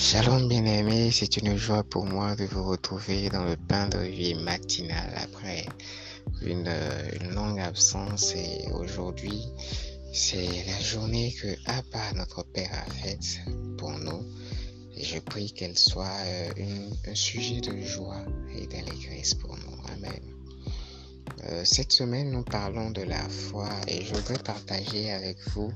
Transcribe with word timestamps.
Shalom 0.00 0.46
bien-aimés, 0.46 1.10
c'est 1.10 1.38
une 1.38 1.56
joie 1.56 1.82
pour 1.82 2.06
moi 2.06 2.36
de 2.36 2.44
vous 2.44 2.62
retrouver 2.62 3.28
dans 3.30 3.42
le 3.44 3.56
pain 3.56 3.88
de 3.88 3.98
vie 3.98 4.36
matinal 4.36 5.12
après 5.16 5.66
une, 6.40 6.70
une 7.20 7.34
longue 7.34 7.58
absence 7.58 8.32
et 8.36 8.70
aujourd'hui 8.70 9.42
c'est 10.12 10.64
la 10.68 10.78
journée 10.80 11.34
que 11.42 11.48
Abba 11.66 12.12
notre 12.14 12.44
Père 12.44 12.70
a 12.86 12.88
faite 12.92 13.40
pour 13.76 13.90
nous 13.90 14.22
et 14.96 15.02
je 15.02 15.18
prie 15.18 15.50
qu'elle 15.52 15.76
soit 15.76 16.06
euh, 16.26 16.90
un 17.08 17.14
sujet 17.16 17.60
de 17.60 17.80
joie 17.80 18.24
et 18.56 18.68
d'allégresse 18.68 19.34
pour 19.34 19.56
nous. 19.56 19.82
Amen. 19.94 20.22
Euh, 21.48 21.64
cette 21.64 21.90
semaine 21.90 22.30
nous 22.30 22.44
parlons 22.44 22.92
de 22.92 23.02
la 23.02 23.28
foi 23.28 23.68
et 23.88 24.04
je 24.04 24.14
voudrais 24.14 24.38
partager 24.38 25.10
avec 25.10 25.38
vous 25.48 25.72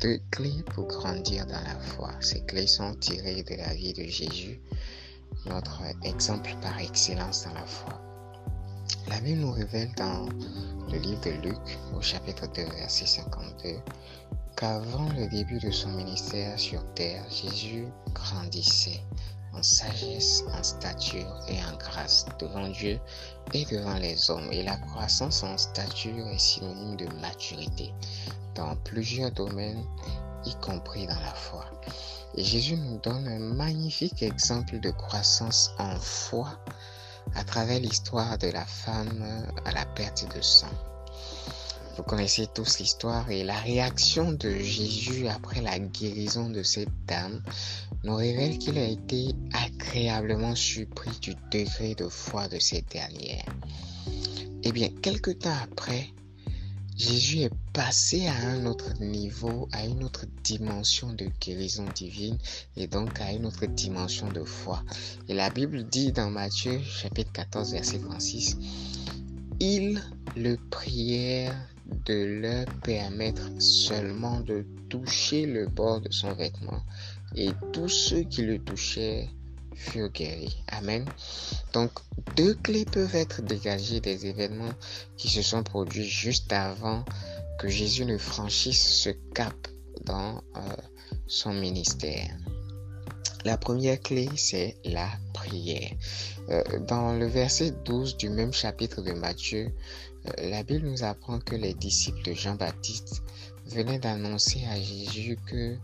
deux 0.00 0.20
clés 0.30 0.62
pour 0.74 0.86
grandir 0.86 1.46
dans 1.46 1.60
la 1.60 1.78
foi. 1.80 2.10
Ces 2.20 2.44
clés 2.44 2.66
sont 2.66 2.94
tirées 2.94 3.42
de 3.42 3.56
la 3.56 3.74
vie 3.74 3.92
de 3.92 4.04
Jésus, 4.04 4.60
notre 5.46 5.82
exemple 6.04 6.50
par 6.62 6.78
excellence 6.78 7.44
dans 7.44 7.54
la 7.54 7.66
foi. 7.66 8.00
La 9.08 9.20
Bible 9.20 9.40
nous 9.40 9.52
révèle 9.52 9.92
dans 9.96 10.28
le 10.90 10.98
livre 10.98 11.20
de 11.22 11.48
Luc, 11.48 11.78
au 11.96 12.00
chapitre 12.00 12.46
2, 12.52 12.62
verset 12.62 13.06
52, 13.06 13.76
qu'avant 14.56 15.08
le 15.10 15.26
début 15.28 15.58
de 15.58 15.70
son 15.70 15.90
ministère 15.90 16.58
sur 16.58 16.84
terre, 16.94 17.24
Jésus 17.30 17.86
grandissait 18.14 19.02
sagesse, 19.62 20.44
en 20.52 20.62
stature 20.62 21.40
et 21.48 21.58
en 21.64 21.76
grâce 21.76 22.26
devant 22.38 22.68
Dieu 22.68 23.00
et 23.54 23.64
devant 23.66 23.98
les 23.98 24.30
hommes. 24.30 24.50
Et 24.52 24.62
la 24.62 24.76
croissance 24.76 25.42
en 25.42 25.56
stature 25.56 26.26
est 26.28 26.38
synonyme 26.38 26.96
de 26.96 27.06
maturité 27.20 27.92
dans 28.54 28.76
plusieurs 28.76 29.30
domaines, 29.32 29.84
y 30.44 30.54
compris 30.56 31.06
dans 31.06 31.20
la 31.20 31.34
foi. 31.34 31.64
Et 32.34 32.44
Jésus 32.44 32.76
nous 32.76 32.98
donne 32.98 33.28
un 33.28 33.38
magnifique 33.38 34.22
exemple 34.22 34.80
de 34.80 34.90
croissance 34.90 35.72
en 35.78 35.96
foi 35.96 36.48
à 37.34 37.44
travers 37.44 37.80
l'histoire 37.80 38.38
de 38.38 38.48
la 38.48 38.64
femme 38.64 39.46
à 39.64 39.72
la 39.72 39.84
perte 39.86 40.34
de 40.34 40.40
sang. 40.40 40.68
Vous 41.98 42.04
connaissez 42.04 42.46
tous 42.54 42.78
l'histoire 42.78 43.28
et 43.28 43.42
la 43.42 43.58
réaction 43.58 44.30
de 44.30 44.50
Jésus 44.50 45.26
après 45.26 45.60
la 45.60 45.80
guérison 45.80 46.48
de 46.48 46.62
cette 46.62 46.92
dame 47.08 47.42
nous 48.04 48.14
révèle 48.14 48.56
qu'il 48.58 48.78
a 48.78 48.84
été 48.84 49.32
agréablement 49.52 50.54
surpris 50.54 51.10
du 51.20 51.34
degré 51.50 51.96
de 51.96 52.08
foi 52.08 52.46
de 52.46 52.60
cette 52.60 52.88
dernière. 52.92 53.44
Eh 54.62 54.70
bien, 54.70 54.90
quelque 55.02 55.32
temps 55.32 55.56
après, 55.60 56.06
Jésus 56.96 57.40
est 57.40 57.54
passé 57.72 58.28
à 58.28 58.34
un 58.46 58.66
autre 58.66 58.92
niveau, 59.00 59.68
à 59.72 59.84
une 59.84 60.04
autre 60.04 60.26
dimension 60.44 61.12
de 61.12 61.28
guérison 61.40 61.84
divine 61.96 62.38
et 62.76 62.86
donc 62.86 63.20
à 63.20 63.32
une 63.32 63.44
autre 63.44 63.66
dimension 63.66 64.30
de 64.30 64.44
foi. 64.44 64.84
Et 65.28 65.34
la 65.34 65.50
Bible 65.50 65.82
dit 65.82 66.12
dans 66.12 66.30
Matthieu 66.30 66.80
chapitre 66.80 67.32
14 67.32 67.72
verset 67.72 67.98
36, 67.98 68.56
ils 69.60 70.00
le 70.36 70.56
prièrent 70.70 71.56
de 72.06 72.40
leur 72.40 72.66
permettre 72.82 73.50
seulement 73.60 74.40
de 74.40 74.64
toucher 74.88 75.46
le 75.46 75.66
bord 75.66 76.00
de 76.00 76.12
son 76.12 76.32
vêtement. 76.32 76.82
Et 77.34 77.50
tous 77.72 77.88
ceux 77.88 78.22
qui 78.22 78.42
le 78.42 78.58
touchaient 78.58 79.28
furent 79.74 80.10
guéris. 80.10 80.62
Amen. 80.68 81.04
Donc, 81.72 81.92
deux 82.36 82.54
clés 82.54 82.84
peuvent 82.84 83.14
être 83.14 83.42
dégagées 83.42 84.00
des 84.00 84.26
événements 84.26 84.72
qui 85.16 85.28
se 85.28 85.42
sont 85.42 85.62
produits 85.62 86.04
juste 86.08 86.52
avant 86.52 87.04
que 87.58 87.68
Jésus 87.68 88.04
ne 88.04 88.18
franchisse 88.18 89.02
ce 89.02 89.10
cap 89.34 89.54
dans 90.04 90.42
euh, 90.56 90.60
son 91.26 91.52
ministère. 91.52 92.36
La 93.44 93.56
première 93.56 94.00
clé, 94.00 94.28
c'est 94.36 94.76
la 94.84 95.08
prière. 95.32 95.92
Euh, 96.50 96.62
dans 96.88 97.12
le 97.12 97.26
verset 97.26 97.72
12 97.84 98.16
du 98.16 98.30
même 98.30 98.52
chapitre 98.52 99.00
de 99.00 99.12
Matthieu, 99.12 99.70
euh, 100.26 100.50
la 100.50 100.62
Bible 100.64 100.88
nous 100.88 101.04
apprend 101.04 101.38
que 101.38 101.54
les 101.54 101.74
disciples 101.74 102.22
de 102.22 102.32
Jean-Baptiste 102.32 103.22
venaient 103.66 104.00
d'annoncer 104.00 104.64
à 104.70 104.80
Jésus 104.80 105.38
que 105.46 105.76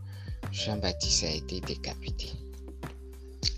Jean-Baptiste 0.51 1.25
a 1.25 1.31
été 1.31 1.61
décapité. 1.61 2.29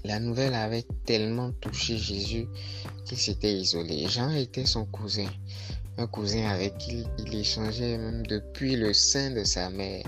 La 0.05 0.21
nouvelle 0.21 0.55
avait 0.55 0.85
tellement 1.05 1.53
touché 1.53 1.97
Jésus 1.97 2.47
qu'il 3.07 3.19
s'était 3.19 3.55
isolé. 3.55 4.09
Jean 4.09 4.31
était 4.31 4.67
son 4.67 4.85
cousin, 4.85 5.29
un 5.97 6.07
cousin 6.07 6.47
avec 6.49 6.77
qui 6.79 7.05
il 7.19 7.35
échangeait 7.35 7.97
même 7.97 8.27
depuis 8.27 8.77
le 8.77 8.93
sein 8.93 9.31
de 9.31 9.43
sa 9.43 9.71
mère. 9.71 10.05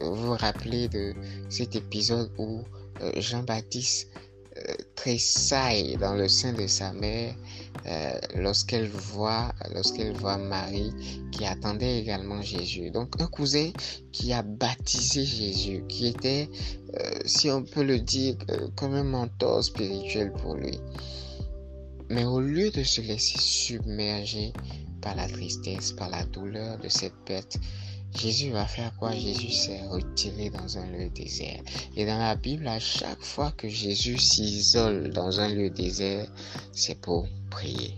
Vous 0.00 0.14
vous 0.14 0.36
rappelez 0.36 0.88
de 0.88 1.14
cet 1.48 1.76
épisode 1.76 2.30
où 2.38 2.62
Jean-Baptiste 3.16 4.08
euh, 4.56 4.74
tressaille 4.94 5.96
dans 5.98 6.14
le 6.14 6.28
sein 6.28 6.52
de 6.52 6.66
sa 6.66 6.92
mère 6.92 7.34
euh, 7.86 8.18
lorsqu'elle 8.36 8.88
voit 8.88 9.52
lorsqu'elle 9.74 10.12
voit 10.14 10.38
Marie 10.38 10.92
qui 11.32 11.44
attendait 11.44 12.00
également 12.00 12.40
Jésus. 12.42 12.90
Donc 12.90 13.20
un 13.20 13.26
cousin 13.26 13.70
qui 14.12 14.32
a 14.32 14.42
baptisé 14.42 15.24
Jésus, 15.24 15.84
qui 15.88 16.06
était, 16.08 16.48
si 17.26 17.50
on 17.50 17.62
peut 17.62 17.84
le 17.84 18.00
dire, 18.00 18.36
comme 18.74 18.94
un 18.94 19.04
mentor 19.04 19.62
spirituel 19.62 20.32
pour 20.32 20.54
lui. 20.54 20.80
Mais 22.08 22.24
au 22.24 22.40
lieu 22.40 22.70
de 22.70 22.82
se 22.82 23.00
laisser 23.00 23.38
submerger 23.38 24.52
par 25.00 25.16
la 25.16 25.28
tristesse, 25.28 25.92
par 25.92 26.08
la 26.08 26.24
douleur 26.24 26.78
de 26.78 26.88
cette 26.88 27.16
perte, 27.24 27.58
Jésus 28.14 28.50
va 28.50 28.66
faire 28.66 28.94
quoi? 28.96 29.12
Jésus 29.12 29.50
s'est 29.50 29.82
retiré 29.88 30.50
dans 30.50 30.78
un 30.78 30.86
lieu 30.86 31.08
désert. 31.10 31.60
Et 31.96 32.06
dans 32.06 32.18
la 32.18 32.36
Bible, 32.36 32.66
à 32.66 32.78
chaque 32.78 33.22
fois 33.22 33.52
que 33.52 33.68
Jésus 33.68 34.18
s'isole 34.18 35.10
dans 35.10 35.40
un 35.40 35.48
lieu 35.48 35.70
désert, 35.70 36.26
c'est 36.72 37.00
pour 37.00 37.26
prier. 37.50 37.94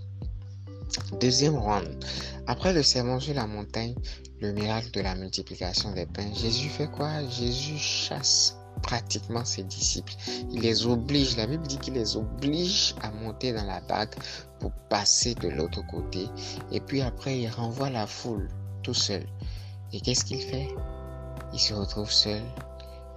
Deuxième 1.20 1.56
round. 1.56 2.04
Après 2.46 2.72
le 2.72 2.82
sermon 2.82 3.20
sur 3.20 3.34
la 3.34 3.46
montagne, 3.46 3.94
le 4.40 4.52
miracle 4.52 4.90
de 4.92 5.00
la 5.00 5.14
multiplication 5.14 5.92
des 5.92 6.06
pains, 6.06 6.32
Jésus 6.34 6.68
fait 6.68 6.90
quoi? 6.90 7.26
Jésus 7.28 7.78
chasse 7.78 8.56
pratiquement 8.82 9.44
ses 9.44 9.64
disciples. 9.64 10.14
Il 10.50 10.60
les 10.60 10.86
oblige, 10.86 11.36
la 11.36 11.46
Bible 11.46 11.66
dit 11.66 11.78
qu'il 11.78 11.94
les 11.94 12.16
oblige 12.16 12.94
à 13.02 13.10
monter 13.10 13.52
dans 13.52 13.64
la 13.64 13.80
barque 13.80 14.16
pour 14.60 14.72
passer 14.88 15.34
de 15.34 15.48
l'autre 15.48 15.84
côté. 15.86 16.26
Et 16.72 16.80
puis 16.80 17.02
après, 17.02 17.38
il 17.38 17.48
renvoie 17.48 17.90
la 17.90 18.06
foule 18.06 18.48
tout 18.82 18.94
seul. 18.94 19.26
Et 19.92 20.00
qu'est-ce 20.00 20.24
qu'il 20.24 20.40
fait? 20.40 20.68
Il 21.52 21.58
se 21.58 21.74
retrouve 21.74 22.10
seul, 22.10 22.42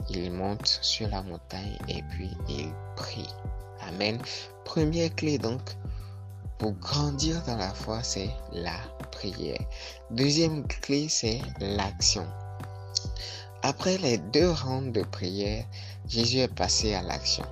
il 0.10 0.32
monte 0.32 0.80
sur 0.82 1.08
la 1.10 1.22
montagne 1.22 1.78
et 1.88 2.02
puis 2.04 2.32
il 2.48 2.72
prie. 2.96 3.28
Amen. 3.88 4.20
Première 4.64 5.14
clé 5.16 5.38
donc 5.38 5.62
pour 6.62 6.74
grandir 6.74 7.42
dans 7.48 7.58
la 7.58 7.74
foi, 7.74 8.04
c'est 8.04 8.30
la 8.54 8.78
prière. 9.12 9.60
Deuxième 10.12 10.68
clé, 10.68 11.10
c'est 11.10 11.42
l'action. 11.60 12.26
Après 13.64 13.98
les 13.98 14.20
deux 14.20 14.52
rounds 14.52 14.92
de 14.92 15.04
prière, 15.04 15.66
Jésus 16.08 16.38
est 16.38 16.56
passé 16.56 16.94
à 16.94 17.02
l'action. 17.02 17.46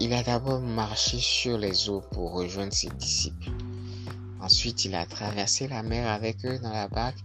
Il 0.00 0.12
a 0.14 0.22
d'abord 0.22 0.60
marché 0.60 1.18
sur 1.18 1.58
les 1.58 1.90
eaux 1.90 2.02
pour 2.12 2.32
rejoindre 2.32 2.72
ses 2.72 2.88
disciples. 2.88 3.50
Ensuite, 4.50 4.86
il 4.86 4.94
a 4.94 5.04
traversé 5.04 5.68
la 5.68 5.82
mer 5.82 6.10
avec 6.10 6.42
eux 6.46 6.58
dans 6.58 6.72
la 6.72 6.88
barque 6.88 7.18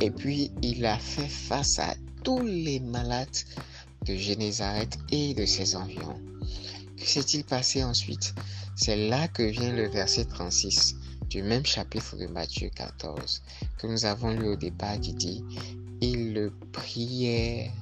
et 0.00 0.12
puis 0.12 0.52
il 0.62 0.86
a 0.86 0.96
fait 0.96 1.26
face 1.26 1.80
à 1.80 1.96
tous 2.22 2.46
les 2.46 2.78
malades 2.78 3.26
de 4.06 4.14
Génézareth 4.14 4.96
et 5.10 5.34
de 5.34 5.44
ses 5.44 5.74
environs. 5.74 6.20
Que 6.96 7.04
s'est-il 7.04 7.42
passé 7.42 7.82
ensuite? 7.82 8.32
C'est 8.76 9.08
là 9.08 9.26
que 9.26 9.42
vient 9.42 9.72
le 9.72 9.88
verset 9.88 10.26
36 10.26 10.94
du 11.28 11.42
même 11.42 11.66
chapitre 11.66 12.16
de 12.16 12.28
Matthieu 12.28 12.70
14 12.72 13.42
que 13.76 13.88
nous 13.88 14.04
avons 14.04 14.30
lu 14.30 14.46
au 14.46 14.54
départ 14.54 15.00
qui 15.00 15.14
dit 15.14 15.42
Ils 16.00 16.32
le 16.32 16.52
prièrent 16.70 17.72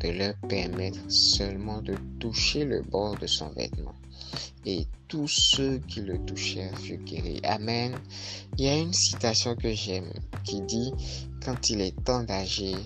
de 0.00 0.08
leur 0.10 0.34
permettre 0.48 0.98
seulement 1.08 1.80
de 1.82 1.94
toucher 2.18 2.64
le 2.64 2.82
bord 2.82 3.16
de 3.18 3.26
son 3.26 3.50
vêtement 3.50 3.94
et 4.66 4.86
tous 5.08 5.28
ceux 5.28 5.78
qui 5.78 6.00
le 6.00 6.18
touchèrent 6.24 6.76
furent 6.78 7.04
guéris. 7.04 7.40
Amen. 7.44 7.94
Il 8.58 8.64
y 8.64 8.68
a 8.68 8.78
une 8.78 8.92
citation 8.92 9.54
que 9.54 9.72
j'aime 9.72 10.10
qui 10.44 10.60
dit, 10.62 10.92
quand 11.44 11.70
il 11.70 11.80
est 11.80 12.04
temps 12.04 12.22
d'agir, 12.22 12.78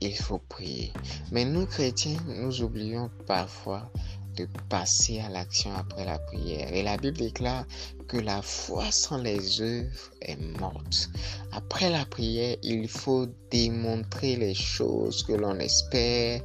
il 0.00 0.14
faut 0.14 0.38
prier. 0.38 0.92
Mais 1.32 1.44
nous, 1.44 1.66
chrétiens, 1.66 2.18
nous 2.26 2.62
oublions 2.62 3.10
parfois 3.26 3.90
de 4.36 4.46
passer 4.68 5.20
à 5.20 5.28
l'action 5.28 5.74
après 5.74 6.04
la 6.04 6.18
prière. 6.18 6.72
Et 6.72 6.82
la 6.82 6.96
Bible 6.96 7.18
déclare 7.18 7.64
que 8.08 8.16
la 8.18 8.42
foi 8.42 8.90
sans 8.90 9.18
les 9.18 9.60
œuvres 9.60 10.10
est 10.20 10.40
morte. 10.60 11.08
Après 11.52 11.90
la 11.90 12.04
prière, 12.04 12.56
il 12.62 12.88
faut 12.88 13.26
démontrer 13.50 14.36
les 14.36 14.54
choses 14.54 15.24
que 15.24 15.32
l'on 15.32 15.58
espère 15.58 16.40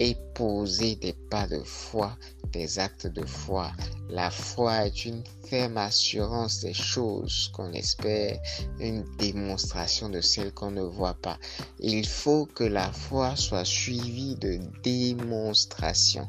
et 0.00 0.16
poser 0.34 0.96
des 0.96 1.12
pas 1.12 1.46
de 1.46 1.60
foi, 1.60 2.16
des 2.52 2.78
actes 2.78 3.06
de 3.06 3.24
foi. 3.26 3.70
La 4.08 4.30
foi 4.30 4.86
est 4.86 5.04
une 5.04 5.22
ferme 5.44 5.76
assurance 5.76 6.60
des 6.60 6.72
choses 6.72 7.50
qu'on 7.52 7.72
espère, 7.72 8.40
une 8.80 9.04
démonstration 9.18 10.08
de 10.08 10.22
celles 10.22 10.52
qu'on 10.52 10.70
ne 10.70 10.82
voit 10.82 11.14
pas. 11.14 11.38
Il 11.80 12.06
faut 12.06 12.46
que 12.46 12.64
la 12.64 12.90
foi 12.92 13.36
soit 13.36 13.66
suivie 13.66 14.36
de 14.36 14.58
démonstration. 14.82 16.26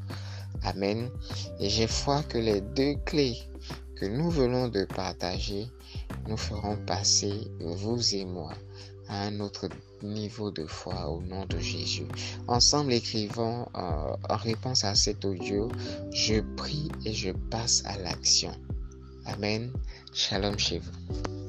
Amen. 0.63 1.09
Et 1.59 1.69
j'ai 1.69 1.87
foi 1.87 2.23
que 2.23 2.37
les 2.37 2.61
deux 2.61 2.95
clés 3.05 3.37
que 3.95 4.05
nous 4.05 4.29
venons 4.29 4.67
de 4.67 4.85
partager 4.85 5.67
nous 6.27 6.37
feront 6.37 6.77
passer, 6.85 7.51
vous 7.59 8.15
et 8.15 8.25
moi, 8.25 8.53
à 9.07 9.23
un 9.23 9.39
autre 9.39 9.69
niveau 10.01 10.51
de 10.51 10.65
foi 10.65 11.09
au 11.09 11.21
nom 11.21 11.45
de 11.45 11.59
Jésus. 11.59 12.07
Ensemble, 12.47 12.93
écrivons 12.93 13.67
euh, 13.75 14.15
en 14.29 14.37
réponse 14.37 14.83
à 14.83 14.95
cet 14.95 15.25
audio, 15.25 15.69
je 16.11 16.41
prie 16.55 16.89
et 17.05 17.13
je 17.13 17.31
passe 17.49 17.83
à 17.85 17.97
l'action. 17.97 18.51
Amen. 19.25 19.71
Shalom 20.13 20.57
chez 20.57 20.79
vous. 20.79 21.40